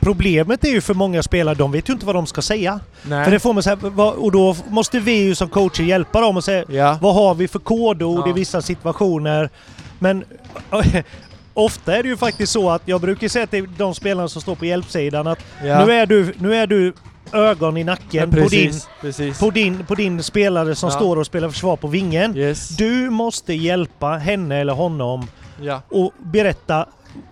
[0.00, 2.80] Problemet är ju för många spelare, de vet ju inte vad de ska säga.
[3.02, 3.24] Nej.
[3.24, 6.36] För det får man säga, vad- och då måste vi ju som coacher hjälpa dem
[6.36, 6.98] och säga ja.
[7.02, 8.30] vad har vi för kodord Ja.
[8.30, 9.50] i vissa situationer.
[9.98, 10.24] Men
[11.58, 14.54] ofta är det ju faktiskt så att jag brukar säga till de spelarna som står
[14.54, 15.84] på hjälpsidan att ja.
[15.86, 16.92] nu, är du, nu är du
[17.32, 19.38] ögon i nacken Ja, på din, precis, precis.
[19.38, 20.96] på, din, på din spelare som Ja.
[20.96, 22.36] står och spelar försvar på vingen.
[22.36, 22.68] Yes.
[22.68, 25.26] Du måste hjälpa henne eller honom
[25.60, 25.82] Ja.
[25.88, 26.86] och berätta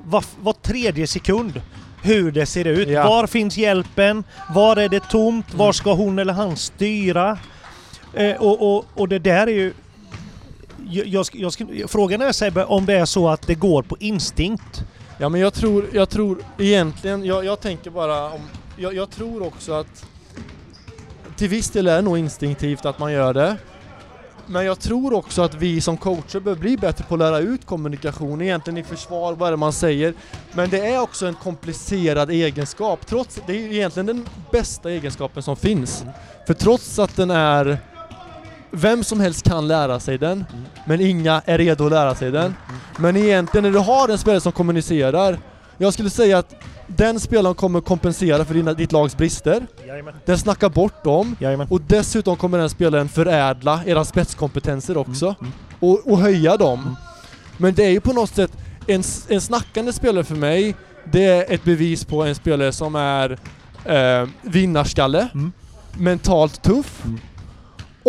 [0.04, 1.60] var, var tredje sekund
[2.02, 2.88] hur det ser ut.
[2.88, 4.24] Var finns hjälpen?
[4.54, 5.54] Var är det tomt?
[5.54, 5.72] Var Mm.
[5.72, 7.38] ska hon eller han styra?
[8.14, 9.72] Eh, och, och, och det där är ju...
[10.90, 13.96] Jag, jag, ska- jag, frågan är Sebbe om det är så att det går på
[14.00, 14.84] instinkt.
[15.18, 18.40] Ja men jag tror, jag tror egentligen, jag, jag tänker bara om,
[18.76, 20.06] jag, jag tror också att
[21.36, 23.56] till viss del är det nog instinktivt att man gör det.
[24.46, 27.66] Men jag tror också att vi som coacher bör bli bättre på att lära ut
[27.66, 30.14] kommunikation, egentligen i försvar, vad är det man säger.
[30.52, 35.56] Men det är också en komplicerad egenskap, trots, det är egentligen den bästa egenskapen som
[35.56, 36.04] finns.
[36.46, 37.78] För trots att den är
[38.76, 40.44] vem som helst kan lära sig den,
[40.84, 42.54] men inga är redo att lära sig den.
[42.98, 45.38] Men egentligen när du har en spelare som kommunicerar,
[45.78, 46.54] jag skulle säga att
[46.86, 50.14] den spelaren kommer kompensera för dina, ditt lags brister, Jajamän.
[50.24, 51.66] den snackar bort dem, Jajamän.
[51.70, 55.52] och dessutom kommer den spelaren förädla era spetskompetenser också, Mm.
[55.80, 56.96] och, och höja dem.
[57.56, 58.52] Men det är ju på något sätt,
[58.86, 60.74] en, en snackande spelare för mig,
[61.12, 63.38] det är ett bevis på en spelare som är
[63.84, 65.52] eh, vinnarskalle, Mm.
[65.92, 67.18] mentalt tuff, Mm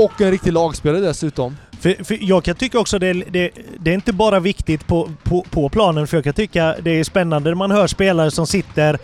[0.03, 1.57] och en riktig lagspelare dessutom.
[1.79, 5.45] För, för jag kan tycka också det, det, det är inte bara viktigt på, på,
[5.49, 8.99] på planen, för jag kan tycka det är spännande när man hör spelare som sitter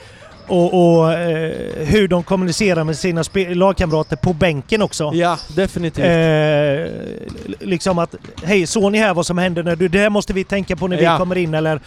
[0.48, 5.12] och, och eh, hur de kommunicerar med sina lagkamrater på bänken också.
[5.14, 6.06] Ja, definitivt.
[6.06, 9.88] Eh, liksom att hej, såg ni här vad som händer när du...
[9.88, 11.18] Det här måste vi tänka på när vi Ja.
[11.18, 11.82] kommer in eller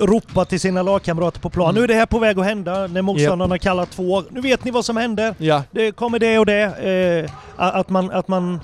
[0.00, 1.70] ropa till sina lagkamrater på plan.
[1.70, 1.74] Mm.
[1.74, 4.22] Nu är det här på väg att hända när motståndarna kallar två.
[4.30, 5.34] Nu vet ni vad som händer.
[5.38, 6.62] Ja, Det kommer det och det.
[7.26, 8.60] Eh, att, man, att man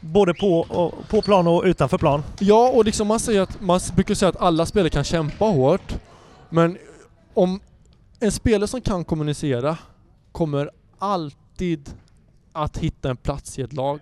[0.00, 2.22] både på, och, på plan och utanför plan.
[2.38, 5.94] ja, och liksom man säger att, man brukar säga att alla spelare kan kämpa hårt,
[6.50, 6.78] men
[7.34, 7.60] om
[8.22, 9.78] en spelare som kan kommunicera
[10.32, 11.90] kommer alltid
[12.52, 14.00] att hitta en plats i ett lag.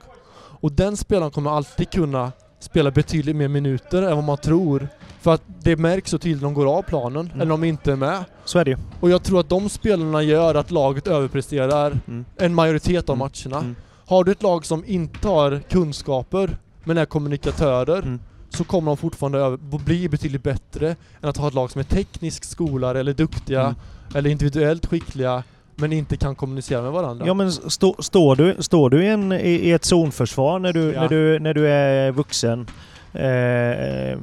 [0.61, 4.89] Och den spelaren kommer alltid kunna spela betydligt mer minuter än vad man tror.
[5.21, 7.41] För att det märks så tydligt när de går av planen, Mm.
[7.41, 8.25] eller om de inte är med.
[8.45, 8.77] Så är det ju.
[9.01, 12.25] Och jag tror att de spelarna gör att laget överpresterar Mm.
[12.37, 13.19] en majoritet av Mm.
[13.29, 13.59] matcherna.
[13.65, 13.77] Mm.
[14.07, 18.21] Har du ett lag som inte har kunskaper, men är kommunikatörer, Mm.
[18.51, 21.85] Så kommer de fortfarande över, bli betydligt bättre än att ha ett lag som är
[21.85, 23.75] tekniskt skolade eller duktiga, Mm.
[24.15, 25.43] eller individuellt skickliga,
[25.77, 27.27] men inte kan kommunicera med varandra.
[27.27, 30.93] Ja men stå, står, du, står du i, en, i, i ett zonförsvar när du,
[30.93, 31.01] Ja.
[31.01, 32.67] när du, när du är vuxen
[33.13, 34.19] eh,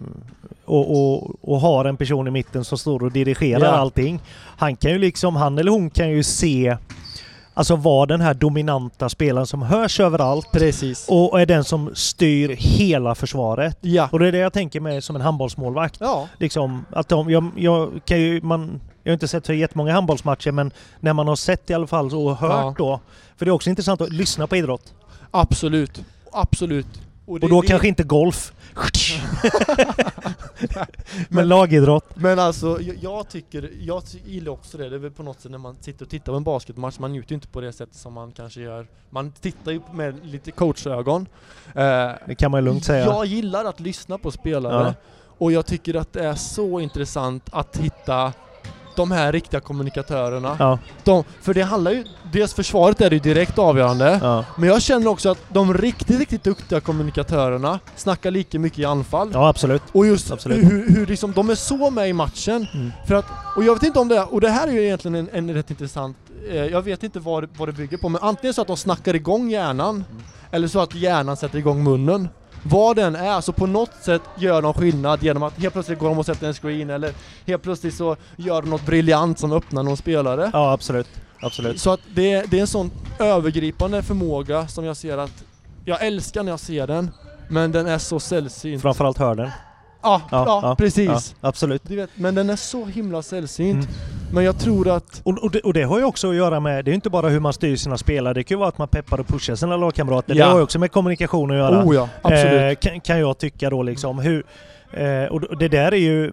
[0.66, 3.72] och, och, och har en person i mitten som står och dirigerar Ja.
[3.72, 4.20] allting.
[4.58, 6.78] Han kan ju liksom, han eller hon kan ju se
[7.58, 11.06] Alltså vara den här dominanta spelaren som hörs överallt Precis.
[11.10, 13.78] och är den som styr hela försvaret.
[13.82, 14.10] ja.
[14.12, 15.98] Och det är det jag tänker med som en handbollsmålvakt.
[16.00, 16.28] Ja.
[16.40, 20.52] Liksom, att de, jag, jag kan ju, man, jag har inte sett så jättemånga handbollsmatcher
[20.52, 22.74] men när man har sett i alla fall och hört Ja.
[22.78, 23.00] då.
[23.38, 24.94] För det är också intressant att lyssna på idrott.
[25.32, 26.02] Absolut.
[26.32, 26.88] Absolut.
[27.26, 28.52] Och är då det- kanske inte golf.
[31.30, 32.06] Men lagidrott.
[32.16, 34.90] Men alltså, jag, jag tycker, jag gillar också det.
[34.90, 37.12] Det är väl på något sätt när man sitter och tittar på en basketmatch, man
[37.12, 38.88] njuter ju inte på det sättet som man kanske gör.
[39.10, 41.28] Man tittar ju med lite coachögon.
[41.76, 43.06] Eh, Det kan man ju lugnt säga.
[43.06, 44.86] Jag gillar att lyssna på spelare.
[44.88, 44.94] Ja.
[45.40, 48.34] Och jag tycker att det är så intressant att hitta
[48.98, 50.56] de här riktiga kommunikatörerna.
[50.60, 54.20] Ja, De, för det handlar ju, dels försvaret är det ju direkt avgörande.
[54.24, 54.46] ja.
[54.58, 59.30] Men jag känner också att de riktigt, riktigt duktiga kommunikatörerna snackar lika mycket i anfall.
[59.34, 59.82] ja absolut.
[59.92, 60.64] Och just Absolut.
[60.72, 62.68] hur, hur liksom, de är så med i matchen.
[62.74, 62.92] Mm.
[63.08, 65.30] För att, och jag vet inte om det och det här är ju egentligen en,
[65.34, 66.18] en rätt intressant,
[66.50, 68.78] eh, jag vet inte vad, det- vad det bygger på, men antingen så att de
[68.78, 70.24] snackar igång hjärnan, Mm.
[70.52, 72.30] eller så att hjärnan sätter igång munnen.
[72.70, 76.10] Vad den är, så på något sätt gör de skillnad genom att helt plötsligt går
[76.10, 77.14] de och sätter en screen, eller
[77.46, 80.50] helt plötsligt så gör de något briljant som öppnar någon spelare.
[80.54, 81.08] Ja, absolut.
[81.42, 81.82] Absolut.
[81.82, 85.44] Så att det, det är en sån övergripande förmåga som jag ser att,
[85.86, 87.12] jag älskar när jag ser den,
[87.50, 88.82] men den är så sällsynt.
[88.82, 89.50] Framförallt hör den.
[90.02, 91.36] Ja, Ja, ja, precis.
[91.42, 91.82] Ja, absolut.
[91.88, 93.84] Du vet, men den är så himla sällsynt.
[93.86, 93.96] Mm.
[94.34, 95.22] Men jag tror att...
[95.24, 97.10] Och, och, det, och det har ju också att göra med, det är ju inte
[97.10, 99.56] bara hur man styr sina spelare, det kan ju vara att man peppar och pushar
[99.56, 100.36] sina lagkamrater.
[100.36, 100.46] Ja.
[100.46, 101.84] Det har ju också med kommunikation att göra.
[101.86, 102.62] Oh ja, absolut.
[102.86, 104.20] Eh, kan, kan jag tycka då liksom.
[104.20, 104.44] Hur,
[104.94, 106.32] eh, och det där är ju,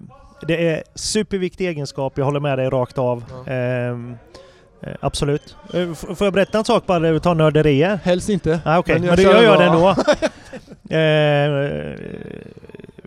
[0.49, 3.25] det är superviktig egenskap, jag håller med dig rakt av.
[3.47, 3.53] Ja.
[3.53, 4.17] Ehm,
[4.83, 5.57] eh, absolut.
[5.75, 7.99] Eh, f- får jag berätta en sak bara tar nörderier?
[8.05, 8.61] Helst inte.
[8.65, 9.89] Ah, Okej, Men men, jag det kör gör jag det ändå.
[10.91, 11.95] eh,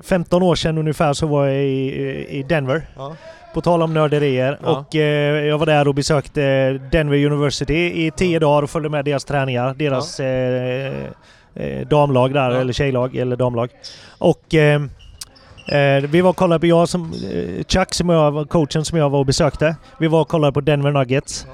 [0.04, 2.82] 15 år sedan ungefär så var jag i, i Denver.
[2.96, 3.16] Ja.
[3.54, 4.60] På tal om nörderier.
[4.64, 4.70] Ja.
[4.80, 9.06] Och eh, jag var där och besökte Denver University i tio dagar och följde med
[9.06, 9.74] deras träningar.
[9.74, 10.94] Deras eh,
[11.56, 12.58] eh, damlag där, Ja.
[12.58, 13.70] eller tjejlag, eller damlag.
[14.18, 14.82] Och eh,
[15.68, 19.10] eh, vi var och kollade på, jag som, eh, Chuck som jag coachen som jag
[19.10, 19.76] var och besökte.
[20.00, 21.48] Vi var och kollade på Denver Nuggets.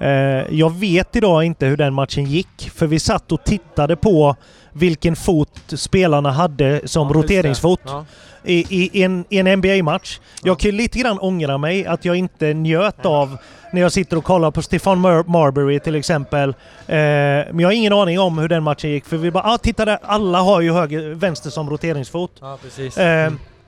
[0.00, 0.08] Eh,
[0.50, 4.36] jag vet idag inte hur den matchen gick, för vi satt och tittade på
[4.72, 8.04] vilken fot spelarna hade som Ja, roteringsfot Ja.
[8.44, 10.20] i, i, en, en NBA-match.
[10.42, 13.36] Jag kan lite grann ångra mig att jag inte njöt av
[13.72, 16.48] när jag sitter och kollar på Stefan Mar- Marbury till exempel.
[16.48, 16.54] Eh,
[16.86, 19.84] men jag har ingen aning om hur den matchen gick för vi bara ah, titta
[19.84, 22.30] där, alla har ju höger, vänster som roteringsfot.
[22.40, 22.98] ja, precis.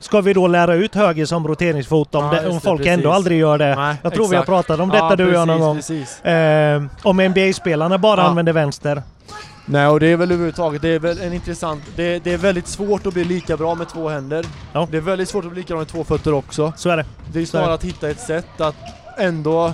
[0.03, 2.93] Ska vi då lära ut höger som roteringsfot om, Ja, det, om folk precis.
[2.93, 3.75] ändå aldrig gör det?
[3.75, 4.67] Nej, jag tror vi har exakt.
[4.69, 5.79] pratat om detta ja, du och jag någon gång.
[6.33, 8.27] Eh, om NBA-spelarna bara Ja.
[8.27, 9.03] använder vänster.
[9.65, 12.67] Nej, och det är väl överhuvudtaget, det är väl en intressant, det, det är väldigt
[12.69, 14.47] svårt att bli lika bra med två händer.
[14.73, 14.88] Ja.
[14.91, 16.73] Det är väldigt svårt att bli lika bra med två fötter också.
[16.77, 17.05] Så är det.
[17.33, 18.75] Det är snarare att hitta ett sätt att
[19.19, 19.73] ändå,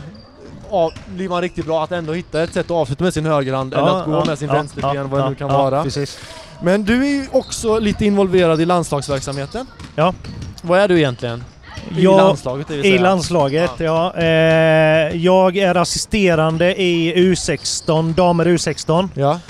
[0.71, 3.75] av, blir man riktigt bra, att ändå hitta ett sätt att avsluta med sin högerhand
[3.75, 5.83] eller att gå med sin vänsterben, vad det nu kan ja, vara.
[5.83, 6.19] Precis.
[6.63, 9.67] Men du är ju också lite involverad i landslagsverksamheten.
[9.97, 10.15] Ja.
[10.63, 11.45] Vad är du egentligen?
[11.99, 13.03] I Jag- landslaget det vill I säga.
[13.03, 14.15] landslaget, ja.
[14.17, 14.27] Eh,
[15.17, 19.09] jag är assisterande i U16, damer U16.
[19.15, 19.41] Ja.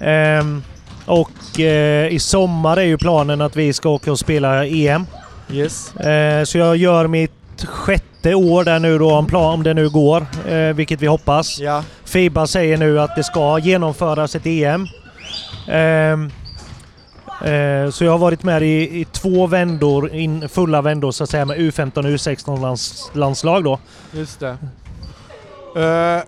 [0.00, 0.62] Ehm,
[1.06, 5.06] och eh, i sommar är ju planen att vi ska åka och spela EM.
[5.52, 5.96] Yes.
[5.96, 9.88] Eh, så jag gör mitt sjätte år där nu då, om, plan, om det nu
[9.88, 11.58] går, eh, vilket vi hoppas.
[11.60, 11.82] Ja.
[12.04, 14.82] Fiba säger nu att det ska genomföras ett EM.
[15.68, 16.16] Eh,
[17.92, 21.44] så jag har varit med i, i två vändor, in, fulla vändor så att säga,
[21.44, 23.78] med U15 och U16 lands, landslag då.
[24.12, 24.56] Just det.
[25.76, 26.22] Eh,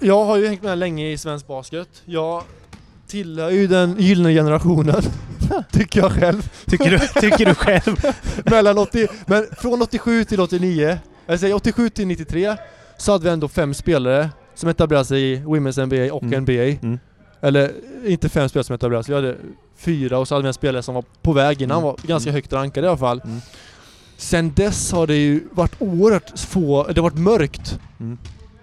[0.00, 1.88] jag har ju hängt med länge i svensk basket.
[2.04, 2.42] Jag
[3.06, 5.02] tillhör ju den gyllene generationen.
[5.72, 6.50] tycker jag själv.
[6.66, 7.96] Tycker du, tycker du själv?
[8.44, 12.56] Mellan 80, men från 87 till 89, jag säger 87 till 93,
[12.96, 16.42] så hade vi ändå fem spelare som etablerade sig i Women's NBA och Mm.
[16.42, 16.52] NBA.
[16.52, 16.98] Mm.
[17.40, 17.72] Eller
[18.06, 19.36] inte fem spelare som etablerade sig, vi hade
[19.76, 21.84] fyra och så hade vi en spelare som var på väg innan, Mm.
[21.84, 22.34] var ganska Mm.
[22.34, 23.20] högt rankad i alla fall.
[23.24, 23.40] Mm.
[24.16, 27.78] Sen dess har det ju varit oerhört få, det har varit mörkt.
[28.00, 28.18] Mm.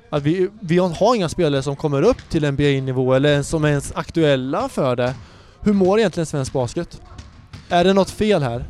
[0.09, 3.91] Att vi, vi har inga spelare som kommer upp till NBA-nivå eller som är ens
[3.95, 5.13] aktuella för det.
[5.61, 7.01] Hur mår egentligen svensk basket?
[7.69, 8.63] Är det något fel här?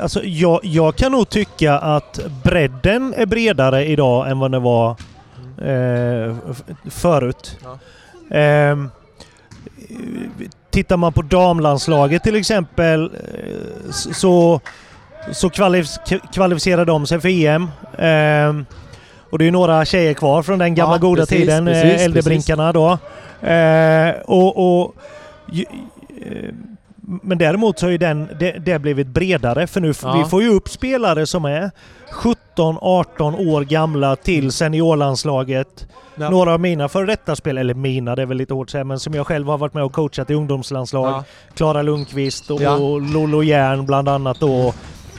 [0.00, 4.90] Alltså, jag, jag kan nog tycka att bredden är bredare idag än vad det var
[5.62, 7.58] eh, f- förut.
[7.64, 7.78] Ja.
[8.36, 8.90] Ehm,
[10.70, 14.60] tittar man på damlandslaget till exempel eh, så,
[15.32, 17.68] så kvalif- kvalificerar de sig för EM.
[17.98, 18.66] Ehm,
[19.30, 22.04] och det är några tjejer kvar från den gamla Ja, goda precis, tiden, precis, eh,
[22.04, 22.98] äldrebrinkarna då.
[23.48, 24.94] Eh, och, och,
[25.52, 25.64] ju-
[27.22, 30.12] men däremot så har ju den, det, det blivit bredare för nu Ja.
[30.12, 31.70] vi får ju upp spelare som är
[32.56, 35.86] 17-18 år gamla till seniorlandslaget.
[36.16, 36.30] Ja.
[36.30, 38.84] Några av mina före detta spelare, eller mina det är väl lite hårt att säga,
[38.84, 41.08] men som jag själv har varit med och coachat i ungdomslandslag.
[41.08, 41.24] Ja.
[41.54, 42.70] Klara Lundqvist och, Ja.
[42.76, 44.74] och Lolo Järn bland annat då.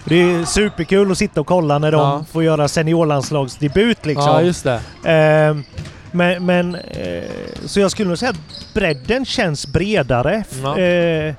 [0.05, 2.25] Det är superkul att sitta och kolla när de Ja.
[2.31, 4.25] får göra seniorlandslagsdebut liksom.
[4.27, 4.79] Ja, just det.
[5.05, 5.63] Ehm,
[6.11, 7.23] men, men eh,
[7.65, 10.43] så jag skulle nog säga att bredden känns bredare.
[10.63, 10.77] Ja.
[10.77, 11.33] Eh,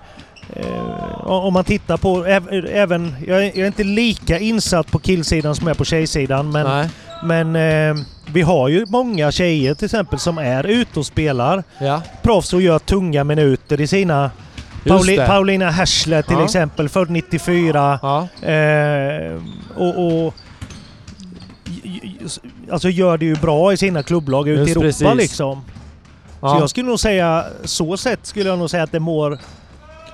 [0.53, 4.99] eh, om man tittar på äv- även, jag är, jag är inte lika insatt på
[4.99, 6.89] killsidan som jag är på tjejsidan men, Nej.
[7.25, 12.03] men eh, vi har ju många tjejer till exempel som är ute och spelar Ja,
[12.23, 14.31] proffs och gör tunga minuter i sina
[14.87, 15.17] Pauli.
[15.17, 16.45] Paulina Härsle till Ja.
[16.45, 17.99] exempel, född 94.
[18.03, 19.41] Ja, Eh,
[19.77, 20.35] och, och
[22.73, 25.15] alltså gör det ju bra i sina klubblag ute i Europa precis.
[25.15, 25.61] liksom.
[26.41, 26.61] Så ja.
[26.61, 29.39] jag skulle nog säga, så sett skulle jag nog säga att det mår...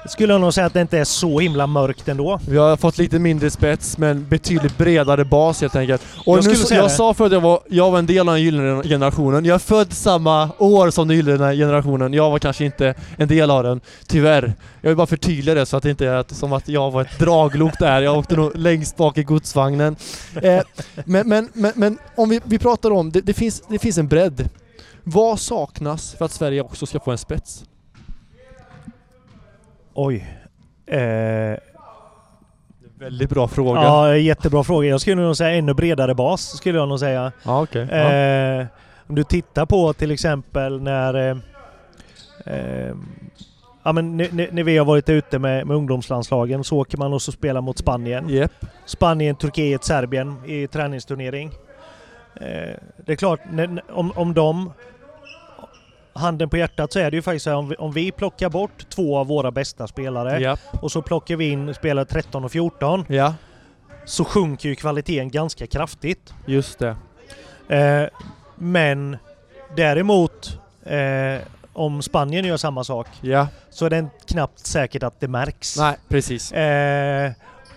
[0.06, 2.40] Skulle jag nog säga att det inte är så himla mörkt ändå.
[2.48, 6.02] Vi har fått lite mindre spets men betydligt bredare bas helt enkelt.
[6.26, 8.28] Och Jag nu, så- säga jag sa förut att jag var, jag var en del
[8.28, 9.44] av den gyllene generationen.
[9.44, 12.12] Jag är född samma år som den gyllene generationen.
[12.12, 14.54] Jag var kanske inte en del av den, tyvärr.
[14.80, 17.02] Jag vill bara förtydliga det så att det inte är att, som att jag var
[17.02, 18.02] ett draglok där.
[18.02, 19.96] Jag åkte nog längst bak i godsvagnen.
[20.42, 20.60] Eh,
[21.04, 24.08] men, men, men, men om vi, vi pratar om, det, det, finns, det finns en
[24.08, 24.48] bredd.
[25.04, 27.64] Vad saknas för att Sverige också ska få en spets?
[29.94, 30.26] Oj.
[30.86, 31.58] Eh,
[32.98, 33.82] Väldigt bra fråga.
[33.82, 34.88] ja, jättebra fråga.
[34.88, 37.32] Jag skulle nog säga ännu bredare bas, skulle jag nog säga.
[37.44, 37.88] Ja, okej.
[37.90, 38.12] Ja.
[38.12, 38.66] Eh,
[39.06, 41.14] om du tittar på till exempel när...
[41.30, 41.36] Eh,
[42.54, 42.94] eh,
[43.82, 47.32] ja, men när vi har varit ute med, med ungdomslandslagen så åker man och så
[47.32, 48.28] spelar mot Spanien.
[48.28, 48.52] Japp.
[48.86, 51.50] Spanien, Turkiet, Serbien i träningsturnering.
[52.40, 52.76] Eh,
[53.06, 54.72] det är klart, när- om, om de...
[56.14, 58.48] Handen på hjärtat så är det ju faktiskt så här, om vi, om vi plockar
[58.50, 60.60] bort två av våra bästa spelare Japp.
[60.80, 63.34] och så plockar vi in spelare 13 och 14 Ja,
[64.04, 66.34] så sjunker ju kvaliteten ganska kraftigt.
[66.46, 66.96] just det.
[67.76, 68.08] Eh,
[68.56, 69.16] men
[69.76, 73.46] däremot eh, om Spanien gör samma sak Ja.
[73.70, 75.76] så är det knappt säkert att det märks.
[75.78, 76.52] Nej, precis.
[76.52, 77.32] Eh,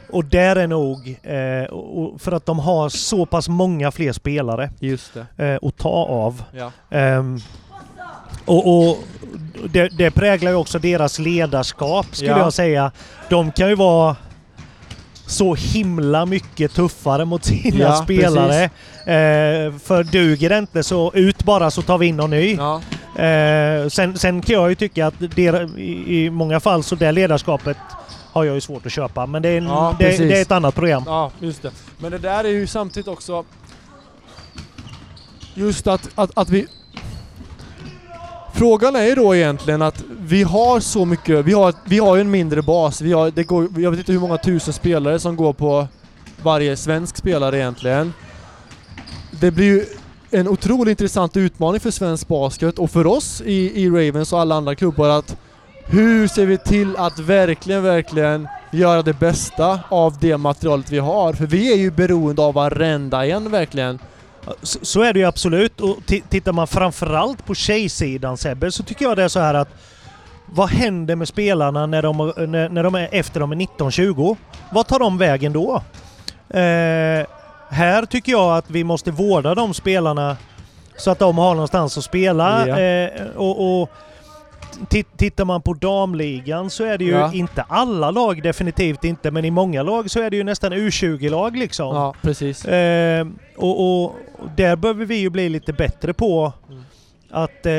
[0.09, 5.13] och där är nog, eh, för att de har så pass många fler spelare Just
[5.37, 5.45] det.
[5.45, 6.43] eh, att ta av.
[6.51, 6.71] Ja.
[8.45, 8.97] Och och
[9.69, 12.37] det, det präglar ju också deras ledarskap skulle Ja.
[12.39, 12.91] jag säga.
[13.29, 14.15] De kan ju vara
[15.27, 18.63] så himla mycket tuffare mot sina Ja, spelare.
[18.63, 22.55] Eh, för duger det inte så ut bara så tar vi in någon ny.
[22.55, 22.81] Ja.
[23.23, 27.11] Eh, sen, sen kan jag ju tycka att det, i, i många fall så det
[27.11, 27.77] ledarskapet
[28.31, 29.25] har jag ju svårt att köpa.
[29.25, 31.03] Men det är, en, Ja, det, det är ett annat program.
[31.05, 31.71] ja, just det.
[31.97, 33.43] Men det där är ju samtidigt också
[35.53, 36.67] just att, att, att vi
[38.57, 42.21] Frågan är ju då egentligen att vi har så mycket, vi har, vi har ju
[42.21, 43.01] en mindre bas.
[43.01, 45.87] Vi har, det går, jag vet inte hur många tusen spelare som går på
[46.43, 48.13] varje svensk spelare egentligen.
[49.41, 49.85] Det blir ju
[50.31, 54.55] en otroligt intressant utmaning för svensk basket och för oss i, i Ravens och alla
[54.55, 55.37] andra klubbar att
[55.85, 61.33] hur ser vi till att verkligen, verkligen göra det bästa av det materialet vi har?
[61.33, 63.99] För vi är ju beroende av varenda en verkligen.
[64.61, 65.81] Så, så är det ju absolut.
[65.81, 69.69] Och tittar man framförallt på tjejsidan Sebbe, så tycker jag det är så här att
[70.45, 74.37] vad händer med spelarna när de, när, när de är efter de är 19-20?
[74.71, 75.81] Vad tar de vägen då?
[76.49, 77.25] Eh,
[77.69, 80.37] här tycker jag att vi måste vårda de spelarna
[80.97, 82.67] så att de har någonstans att spela.
[82.67, 82.79] Ja.
[82.79, 83.89] Eh, och, och
[85.17, 87.33] Tittar man på damligan så är det ju ja.
[87.33, 91.57] inte alla lag, definitivt inte, men i många lag så är det ju nästan U20-lag
[91.57, 91.95] liksom.
[91.95, 92.65] Ja, precis.
[92.65, 94.15] Eh, och, och,
[94.55, 96.83] där behöver vi ju bli lite bättre på mm.
[97.29, 97.73] att, eh,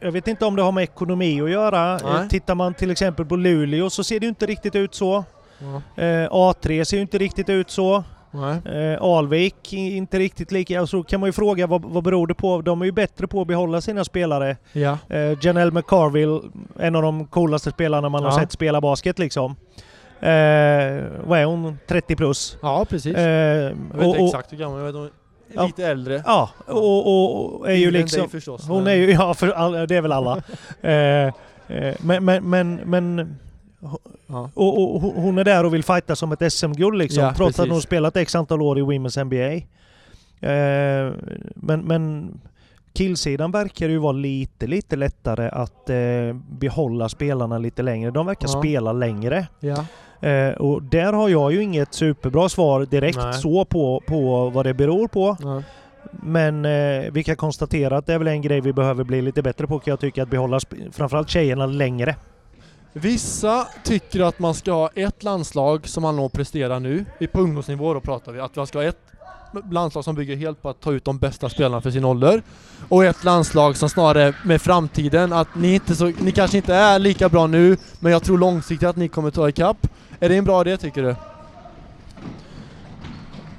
[0.00, 1.94] jag vet inte om det har med ekonomi att göra.
[1.94, 5.24] Eh, tittar man till exempel på Luleå så ser det inte riktigt ut så.
[5.58, 6.02] Ja.
[6.02, 8.04] Eh, A3 ser ju inte riktigt ut så.
[8.32, 10.86] Eh, Alvik inte riktigt lika.
[10.86, 12.62] Så kan man ju fråga vad, vad beror det på?
[12.62, 14.56] De är ju bättre på att behålla sina spelare.
[14.72, 14.98] Ja.
[15.08, 16.40] Eh, Janelle McCarville,
[16.78, 18.30] en av de coolaste spelarna man ja.
[18.30, 19.56] har sett spela basket liksom.
[20.20, 21.78] Eh, vad är hon?
[21.86, 22.56] 30 plus?
[22.62, 23.16] Ja, precis.
[23.16, 25.12] Eh, jag vet inte exakt hur gammal, jag vet
[25.54, 26.22] är lite äldre.
[26.26, 28.28] Ja, och, och, och är ju liksom...
[28.28, 30.42] Förstås, hon är ju, ja, för, det är väl alla.
[30.80, 31.32] eh, eh
[32.00, 33.36] men, men, men, men
[34.26, 34.50] Ja.
[34.54, 37.60] Och, och, hon är där och vill fighta som ett SM-guld liksom, ja, trots precis.
[37.60, 39.66] att hon spelat x antal år i Women's NBA.
[40.48, 41.12] Eh,
[41.54, 42.32] men, men
[42.92, 48.10] killsidan verkar ju vara lite, lite lättare att eh, behålla spelarna lite längre.
[48.10, 48.58] De verkar ja.
[48.58, 49.46] spela längre.
[49.60, 49.84] Ja.
[50.28, 53.34] Eh, och där har jag ju inget superbra svar direkt Nej.
[53.34, 55.36] så på, på vad det beror på.
[55.40, 55.62] Nej.
[56.12, 59.42] Men eh, vi kan konstatera att det är väl en grej vi behöver bli lite
[59.42, 60.60] bättre på kan jag tycka, att behålla
[60.92, 62.16] framförallt tjejerna längre.
[62.92, 67.04] Vissa tycker att man ska ha ett landslag som man når prestera nu.
[67.32, 68.40] På ungdomsnivå då pratar vi.
[68.40, 69.10] Att man ska ha ett
[69.70, 72.42] landslag som bygger helt på att ta ut de bästa spelarna för sin ålder.
[72.88, 76.98] Och ett landslag som snarare med framtiden, att ni, inte så, ni kanske inte är
[76.98, 79.86] lika bra nu, men jag tror långsiktigt att ni kommer ta ikapp.
[80.20, 81.14] Är det en bra idé tycker du?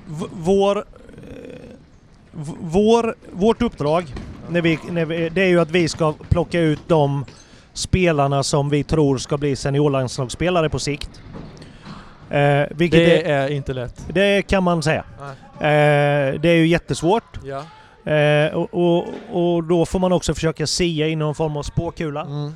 [0.05, 0.83] V vår, eh,
[2.59, 4.15] vår, vårt uppdrag,
[4.49, 7.25] när vi, när vi, det är ju att vi ska plocka ut de
[7.73, 11.21] spelarna som vi tror ska bli seniorlandslagsspelare på sikt.
[12.29, 14.05] Eh, det är, är, inte lätt.
[14.13, 15.03] Det kan man säga.
[15.53, 17.39] Eh, det är ju jättesvårt.
[17.43, 17.65] Ja.
[18.11, 22.21] Eh, och, och, och, då får man också försöka sia i någon form av spåkula.
[22.21, 22.53] Mm.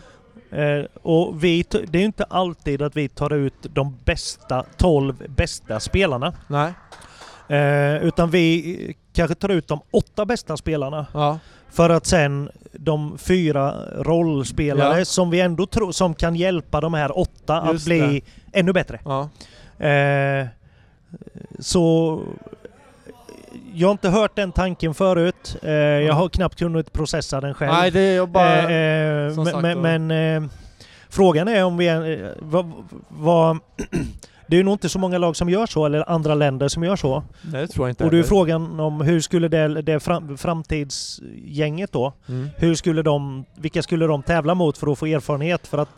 [0.51, 5.79] Eh, och vi, det är inte alltid att vi tar ut de bästa 12 bästa
[5.79, 6.33] spelarna.
[6.47, 6.73] Nej.
[7.47, 11.05] Eh, utan vi kanske tar ut de åtta bästa spelarna.
[11.13, 11.39] Ja.
[11.71, 15.05] För att sen de fyra rollspelare ja.
[15.05, 18.59] som vi ändå tror som kan hjälpa de här åtta Just att bli det.
[18.59, 18.99] ännu bättre.
[19.05, 19.29] Ja.
[19.85, 20.47] Eh,
[21.59, 22.21] så
[23.73, 25.57] jag har inte hört den tanken förut.
[25.63, 27.71] Eh, jag har knappt kunnat processa den själv.
[27.71, 28.69] Nej, det är bara...
[28.69, 30.49] Eh, eh men, men eh,
[31.09, 31.87] frågan är om vi...
[31.87, 32.71] Eh, vad,
[33.09, 33.59] vad
[34.47, 36.95] Det är nog inte så många lag som gör så, eller andra länder som gör
[36.95, 37.23] så.
[37.41, 40.37] Nej, det tror jag inte Och då är frågan om hur skulle det, det fram,
[40.37, 42.49] framtidsgänget då, mm.
[42.57, 45.67] hur skulle de, vilka skulle de tävla mot för att få erfarenhet?
[45.67, 45.89] För att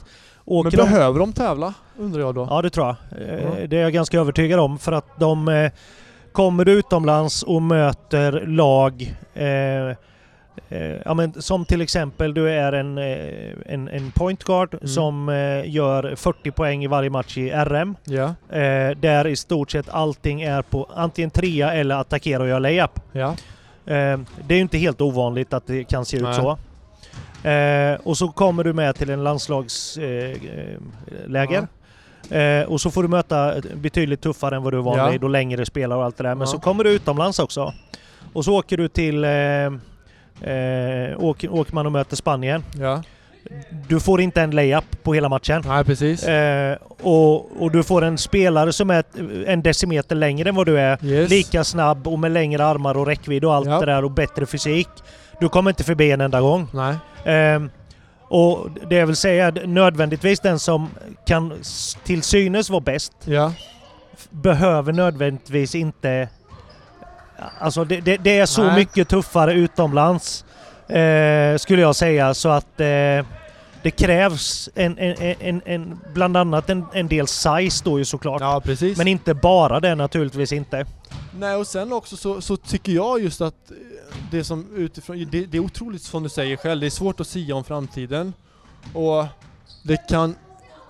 [0.64, 2.48] Men behöver de tävla, undrar jag då?
[2.50, 2.96] Ja, det tror jag.
[3.22, 3.70] Mm.
[3.70, 5.72] Det är jag ganska övertygad om, för att de eh,
[6.32, 9.96] kommer utomlands och möter lag Eh,
[11.06, 14.88] ja, men som till exempel, du är en, eh, en, en point guard mm.
[14.88, 17.96] som eh, gör 40 poäng i varje match i RM.
[18.04, 18.36] Ja.
[18.58, 23.00] Eh, där i stort sett allting är på antingen trea eller attackera och göra layup.
[23.12, 23.30] Ja.
[23.86, 26.58] Eh, det är ju inte helt ovanligt att det kan se ut så.
[27.50, 31.68] Eh, och så kommer du med till en landslagsläger.
[32.30, 35.26] Eh, och så får du möta betydligt tuffare än vad du är van vid ja.
[35.26, 36.36] och längre spelare och allt det där.
[36.36, 36.46] Men ja.
[36.46, 37.74] så kommer du utomlands också.
[38.34, 39.72] Och så åker du till Eh,
[41.18, 42.64] åker, åker man och möter Spanien.
[42.80, 43.04] Ja.
[43.88, 45.64] Du får inte en layup på hela matchen.
[45.66, 46.24] Nej, precis.
[46.24, 49.04] Eh, och, och, du får en spelare som är
[49.46, 51.06] en decimeter längre än vad du är.
[51.06, 51.30] Yes.
[51.30, 53.80] Lika snabb och med längre armar och räckvidd och allt ja.
[53.80, 54.90] det där och bättre fysik.
[55.40, 56.68] Du kommer inte förbi en enda gång.
[56.74, 56.96] Nej.
[57.36, 57.62] Eh,
[58.30, 60.90] och det jag vill säga, nödvändigtvis den som
[61.26, 61.54] kan
[62.04, 63.54] till synes vara bäst ja.
[64.30, 66.30] behöver nödvändigtvis inte
[67.60, 68.76] Alltså det, det, det är så Nej.
[68.76, 70.46] mycket tuffare utomlands
[70.88, 73.26] eh, skulle jag säga så att eh,
[73.82, 78.42] det krävs en, en, en, en, bland annat en, en del size då ju såklart.
[78.42, 78.98] Ja, precis.
[78.98, 80.86] Men inte bara det naturligtvis inte.
[81.40, 83.72] Nej och sen också så, så tycker jag just att
[84.32, 87.28] det som utifrån, det, det, är otroligt som du säger själv, det är svårt att
[87.28, 88.34] sia om framtiden.
[88.94, 89.26] Och
[89.84, 90.36] det kan,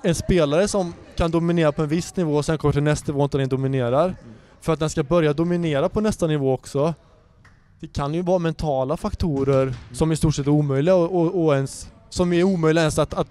[0.04, 3.20] en spelare som kan dominera på en viss nivå och sen kommer till nästa nivå
[3.20, 4.16] och inte den dominerar.
[4.62, 6.94] För att den ska börja dominera på nästa nivå också.
[7.80, 11.56] Det kan ju vara mentala faktorer som i stort sett är omöjliga och, och, och
[11.56, 13.28] ens, som är omöjliga ens att, att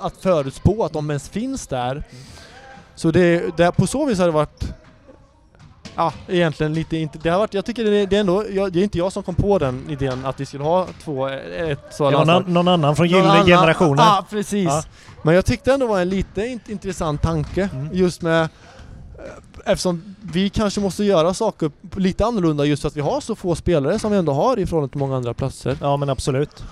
[0.00, 2.02] att förutspå att de ens finns där.
[2.94, 4.74] Så det, det, på så vis har det varit
[5.96, 7.18] Ja, egentligen lite inte...
[7.18, 8.44] Det har varit, jag tycker det det är ändå...
[8.50, 11.26] Jag, det är inte jag som kom på den idén att vi skulle ha två...
[11.28, 11.38] Ett
[11.88, 12.42] Det sådant landslag.
[12.42, 13.98] någon, någon annan från gyllene generationen.
[13.98, 14.64] Ja, precis.
[14.68, 14.82] Ja.
[15.22, 17.70] Men jag tyckte ändå var en lite int- intressant tanke.
[17.72, 17.88] Mm.
[17.92, 18.48] Just med...
[19.64, 23.54] Eftersom vi kanske måste göra saker lite annorlunda just för att vi har så få
[23.54, 25.78] spelare som vi ändå har i förhållande till många andra platser.
[25.80, 26.62] Ja men absolut.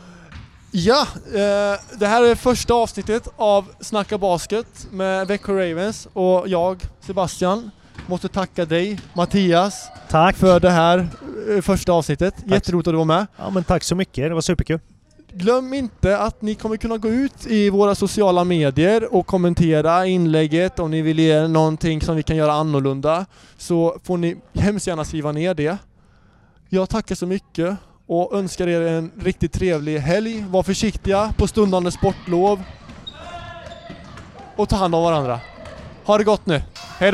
[0.70, 6.82] Ja, eh, det här är första avsnittet av Snacka Basket med Växjö Ravens och jag,
[7.00, 7.70] Sebastian,
[8.06, 10.36] måste tacka dig, Mattias, Tack!
[10.36, 11.08] för det här
[11.50, 12.34] eh, första avsnittet.
[12.46, 13.26] Jätteroligt att du var med.
[13.36, 14.80] Ja men tack så mycket, det var superkul.
[15.38, 20.78] Glöm inte att ni kommer kunna gå ut i våra sociala medier och kommentera inlägget
[20.78, 23.26] om ni vill ge någonting som vi kan göra annorlunda.
[23.56, 25.78] Så får ni hemskt gärna skriva ner det.
[26.68, 27.76] Jag tackar så mycket
[28.06, 30.44] och önskar er en riktigt trevlig helg.
[30.48, 32.62] Var försiktiga på stundande sportlov.
[34.56, 35.40] Och ta hand om varandra.
[36.04, 36.62] Ha det gott nu.
[36.98, 37.10] Hej